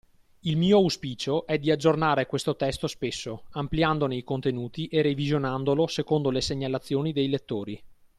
Il 0.39 0.57
mio 0.57 0.79
auspicio 0.79 1.45
è 1.45 1.59
di 1.59 1.69
aggiornare 1.69 2.25
questo 2.25 2.55
testo 2.55 2.87
spesso, 2.87 3.43
ampliandone 3.51 4.15
i 4.15 4.23
contenuti 4.23 4.87
e 4.87 5.03
revisionandolo 5.03 5.85
secondo 5.85 6.31
le 6.31 6.41
segnalazioni 6.41 7.13
dei 7.13 7.29
lettori. 7.29 7.79